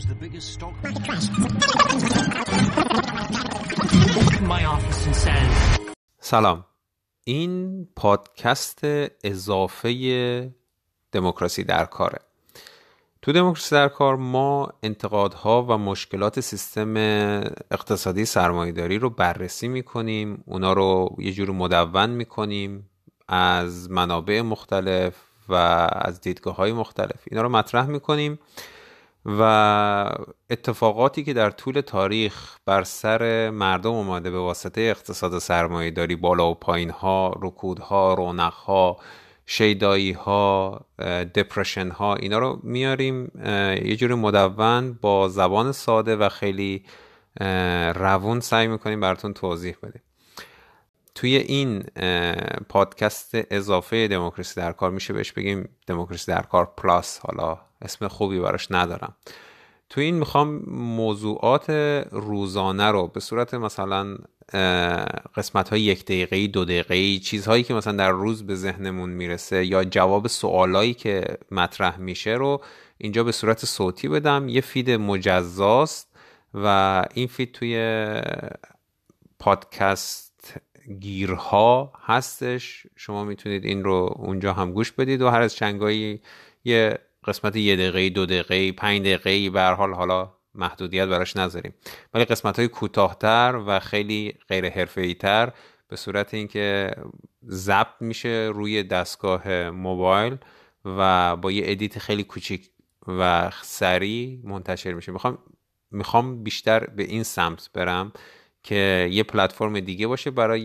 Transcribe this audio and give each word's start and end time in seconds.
was 0.00 0.06
the 0.14 0.20
biggest 0.24 0.48
stock 0.56 0.74
my 4.54 4.62
office 4.74 5.06
and 5.06 5.14
says 5.14 5.52
سلام. 6.20 6.64
این 7.24 7.88
پادکست 7.96 8.80
اضافه 9.24 10.52
دموکراسی 11.12 11.64
در 11.64 11.84
کاره. 11.84 12.18
تو 13.22 13.32
دموکراسی 13.32 13.74
در 13.74 13.88
کار 13.88 14.16
ما 14.16 14.72
انتقادها 14.82 15.62
و 15.62 15.78
مشکلات 15.78 16.40
سیستم 16.40 16.96
اقتصادی 17.70 18.24
سرمایهداری 18.24 18.98
رو 18.98 19.10
بررسی 19.10 19.68
می‌کنیم. 19.68 20.42
اونا 20.46 20.72
رو 20.72 21.16
یه 21.18 21.32
جور 21.32 21.50
مدون 21.50 22.10
می‌کنیم 22.10 22.90
از 23.28 23.90
منابع 23.90 24.40
مختلف 24.40 25.14
و 25.48 25.54
از 25.92 26.20
دیدگاه 26.20 26.56
های 26.56 26.72
مختلف. 26.72 27.22
اینا 27.30 27.42
رو 27.42 27.48
مطرح 27.48 27.86
می‌کنیم. 27.86 28.38
و 29.26 29.42
اتفاقاتی 30.50 31.24
که 31.24 31.32
در 31.32 31.50
طول 31.50 31.80
تاریخ 31.80 32.56
بر 32.66 32.82
سر 32.82 33.50
مردم 33.50 33.90
اومده 33.90 34.30
به 34.30 34.38
واسطه 34.38 34.80
اقتصاد 34.80 35.38
سرمایه 35.38 35.90
داری 35.90 36.16
بالا 36.16 36.50
و 36.50 36.54
پایین 36.54 36.90
ها 36.90 37.34
رکود 37.40 37.78
ها 37.78 38.14
رونق 38.14 38.52
ها 38.52 38.96
شیدایی 39.46 40.12
ها 40.12 40.80
دپرشن 41.34 41.88
ها 41.90 42.14
اینا 42.14 42.38
رو 42.38 42.60
میاریم 42.62 43.32
یه 43.84 43.96
جور 43.96 44.14
مدون 44.14 44.92
با 44.92 45.28
زبان 45.28 45.72
ساده 45.72 46.16
و 46.16 46.28
خیلی 46.28 46.84
روون 47.94 48.40
سعی 48.40 48.66
می‌کنیم 48.66 49.00
براتون 49.00 49.32
توضیح 49.32 49.76
بدیم. 49.82 50.02
توی 51.20 51.36
این 51.36 51.82
پادکست 52.68 53.30
اضافه 53.50 54.08
دموکراسی 54.08 54.60
در 54.60 54.72
کار 54.72 54.90
میشه 54.90 55.12
بهش 55.12 55.32
بگیم 55.32 55.68
دموکراسی 55.86 56.32
در 56.32 56.42
کار 56.42 56.72
plus. 56.76 57.18
حالا 57.18 57.58
اسم 57.82 58.08
خوبی 58.08 58.40
براش 58.40 58.66
ندارم. 58.70 59.16
تو 59.90 60.00
این 60.00 60.14
می‌خوام 60.14 60.62
موضوعات 60.76 61.70
روزانه 62.10 62.90
رو 62.90 63.06
به 63.06 63.20
صورت 63.20 63.54
مثلا 63.54 64.16
قسمت 65.36 65.68
های 65.68 65.80
یک 65.80 66.04
دقیقه 66.04 66.46
دو 66.46 66.64
دقیقه 66.64 67.18
چیزهایی 67.18 67.62
که 67.62 67.74
مثلا 67.74 67.92
در 67.92 68.10
روز 68.10 68.46
به 68.46 68.54
ذهنمون 68.54 69.10
می‌رسه 69.10 69.66
یا 69.66 69.84
جواب 69.84 70.26
سوالایی 70.26 70.94
که 70.94 71.24
مطرح 71.50 71.98
میشه 71.98 72.30
رو 72.30 72.62
اینجا 72.98 73.24
به 73.24 73.32
صورت 73.32 73.66
صوتی 73.66 74.08
بدم. 74.08 74.48
یه 74.48 74.60
feed 74.60 74.90
مجزاست 74.90 76.16
و 76.54 77.04
این 77.14 77.26
feed 77.26 77.52
توی 77.52 77.76
پادکست 79.38 80.29
گیرها 80.98 81.92
هستش. 82.04 82.86
شما 82.96 83.24
می‌تونید 83.24 83.64
این 83.64 83.84
رو 83.84 84.14
اونجا 84.16 84.52
هم 84.52 84.72
گوش 84.72 84.92
بدید 84.92 85.22
و 85.22 85.28
هر 85.28 85.40
از 85.40 85.54
چندگاهی 85.54 86.20
یه 86.64 86.98
قسمت 87.24 87.56
یه 87.56 87.76
دقیقه 87.76 88.08
دو 88.08 88.26
دقیقه 88.26 88.72
پنج 88.72 89.00
دقیقه 89.00 89.50
به 89.50 89.62
حال 89.62 89.94
حالا 89.94 90.32
محدودیت 90.54 91.08
براش 91.08 91.36
نذاریم. 91.36 91.74
ولی 92.14 92.24
قسمت 92.24 92.58
های 92.58 92.68
کوتاهتر 92.68 93.62
و 93.66 93.80
خیلی 93.80 94.34
غیر 94.48 94.68
حرفه‌ای 94.68 95.14
تر 95.14 95.52
به 95.88 95.96
صورت 95.96 96.34
اینکه 96.34 96.90
ضبط 97.48 97.94
میشه 98.00 98.50
روی 98.54 98.82
دستگاه 98.82 99.70
موبایل 99.70 100.36
و 100.84 101.36
با 101.36 101.52
یه 101.52 101.62
edit 101.66 101.98
خیلی 101.98 102.24
کوچیک 102.24 102.70
و 103.06 103.50
سریع 103.62 104.40
منتشر 104.44 104.92
میشه. 104.92 105.12
می‌خوام 105.12 105.38
می‌خوام 105.90 106.42
بیشتر 106.42 106.86
به 106.86 107.02
این 107.02 107.22
سمت 107.22 107.70
برم. 107.74 108.12
که 108.62 109.08
یه 109.12 109.22
پلتفرم 109.22 109.80
دیگه 109.80 110.06
باشه 110.06 110.30
برای 110.30 110.60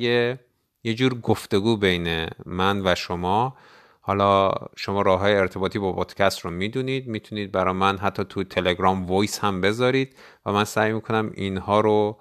یه 0.84 0.94
جور 0.94 1.20
گفتگو 1.20 1.78
بین 1.78 2.28
من 2.46 2.82
و 2.88 2.96
شما. 2.96 3.58
حالا 4.02 4.52
شما 4.76 5.02
راه 5.02 5.20
های 5.20 5.36
ارتباطی 5.36 5.80
با 5.80 5.94
پادکست 5.94 6.40
رو 6.40 6.52
می‌دونید 6.52 7.08
می‌تونید 7.08 7.52
برای 7.52 7.74
من 7.74 7.98
حتی 7.98 8.24
تو 8.24 8.44
تلگرام 8.44 9.06
وایس 9.06 9.40
هم 9.40 9.62
بذارید 9.62 10.16
و 10.46 10.52
من 10.52 10.64
سعی 10.64 10.94
می‌کنم 10.94 11.32
اینها 11.36 11.80
رو 11.80 12.18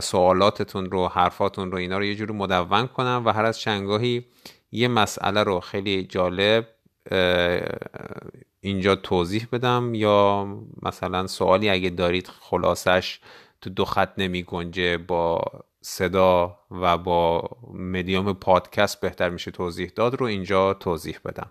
سوالاتتون 0.00 0.90
رو 0.90 1.08
حرفاتون 1.08 1.70
رو 1.72 1.78
اینا 1.78 1.98
رو 1.98 2.04
یه 2.04 2.14
جوری 2.14 2.32
مدون 2.32 2.86
کنم 2.86 3.22
و 3.26 3.32
هر 3.32 3.44
از 3.44 3.58
چنگاهی 3.58 4.26
یه 4.72 4.88
مسئله 4.88 5.42
رو 5.42 5.60
خیلی 5.60 6.04
جالب 6.04 6.68
اینجا 8.60 8.94
توضیح 8.96 9.46
بدم 9.52 9.94
یا 9.94 10.48
مثلا 10.82 11.26
سوالی 11.26 11.70
اگه 11.70 11.90
دارید 11.90 12.28
خلاصش 12.28 13.20
تو 13.60 13.70
دو 13.70 13.84
خط 13.84 14.12
نمی 14.18 14.42
گنجه 14.42 14.98
با 14.98 15.42
صدا 15.82 16.58
و 16.70 16.98
با 16.98 17.48
مدیوم 17.74 18.32
پادکست 18.32 19.00
بهتر 19.00 19.28
میشه 19.28 19.50
توضیح 19.50 19.92
داد 19.96 20.14
رو 20.14 20.26
اینجا 20.26 20.74
توضیح 20.74 21.18
بدم. 21.24 21.50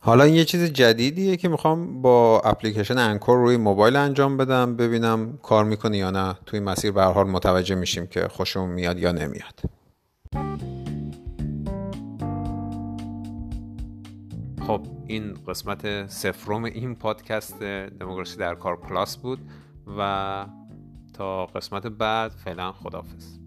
حالا 0.00 0.24
این 0.24 0.34
یه 0.34 0.44
چیز 0.44 0.64
جدیدیه 0.64 1.36
که 1.36 1.48
می‌خوام 1.48 2.02
با 2.02 2.40
اپلیکیشن 2.40 2.98
انکور 2.98 3.38
روی 3.38 3.56
موبایل 3.56 3.96
انجام 3.96 4.36
بدم 4.36 4.76
ببینم 4.76 5.38
کار 5.42 5.64
می‌کنه 5.64 5.98
یا 5.98 6.10
نه. 6.10 6.34
توی 6.46 6.60
مسیر 6.60 6.92
به 6.92 7.02
حال 7.02 7.26
متوجه 7.26 7.74
میشیم 7.74 8.06
که 8.06 8.28
خوشمون 8.28 8.70
میاد 8.70 8.98
یا 8.98 9.12
نمیاد. 9.12 9.60
خب 14.66 14.80
این 15.06 15.34
قسمت 15.48 16.10
سفروم 16.10 16.64
این 16.64 16.94
پادکست 16.94 17.62
دموکراسی 18.00 18.36
در 18.36 18.54
کار 18.54 18.76
پلاس 18.76 19.16
بود 19.16 19.38
و 19.98 20.46
تا 21.14 21.46
قسمت 21.46 21.86
بعد 21.86 22.30
فعلا 22.30 22.72
خدافز 22.72 23.41